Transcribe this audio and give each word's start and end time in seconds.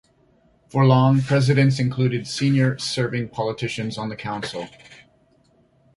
For 0.69 0.83
long, 0.83 1.21
Presidents 1.21 1.79
included 1.79 2.25
senior 2.25 2.75
serving 2.79 3.29
politicians 3.29 3.99
on 3.99 4.09
the 4.09 4.15
Council. 4.15 4.67